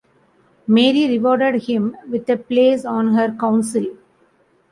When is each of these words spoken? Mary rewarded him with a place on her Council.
Mary 0.65 1.07
rewarded 1.07 1.61
him 1.67 1.95
with 2.09 2.27
a 2.27 2.35
place 2.35 2.85
on 2.85 3.13
her 3.13 3.31
Council. 3.39 3.85